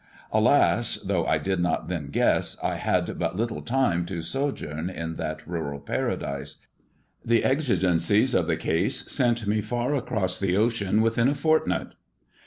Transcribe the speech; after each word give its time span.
Alas 0.33 0.97
1 1.05 1.09
thoagh 1.15 1.27
I 1.29 1.37
did 1.37 1.59
not 1.59 1.87
then 1.87 2.07
guess, 2.09 2.57
I 2.63 2.77
had 2.77 3.19
but 3.19 3.35
little 3.35 3.61
time 3.61 4.03
to 4.07 4.15
Bojoum 4.23 4.89
in 4.89 5.15
that 5.17 5.45
rut&I 5.45 5.77
paradise. 5.77 6.57
The 7.23 7.43
exigencies 7.45 8.33
of 8.33 8.47
the 8.47 8.57
case 8.57 9.03
sent 9.11 9.45
me 9.45 9.61
far 9.61 9.93
across 9.93 10.39
the 10.39 10.57
ocean 10.57 11.03
within 11.03 11.27
a 11.27 11.35
fortnight. 11.35 11.93